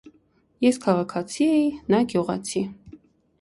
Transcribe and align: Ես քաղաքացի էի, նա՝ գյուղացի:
Ես 0.65 0.79
քաղաքացի 0.85 1.49
էի, 1.57 1.69
նա՝ 1.95 2.01
գյուղացի: 2.15 2.65